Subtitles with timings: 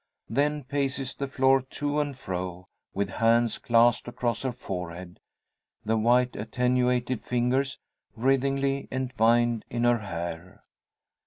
[0.31, 5.19] Then paces the floor to and fro, with hands clasped across her forehead,
[5.85, 7.77] the white attenuated fingers
[8.17, 10.63] writhingly entwined in her hair.